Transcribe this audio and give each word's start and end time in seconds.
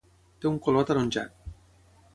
Té 0.45 0.49
un 0.51 0.57
color 0.69 0.87
ataronjat. 0.87 1.47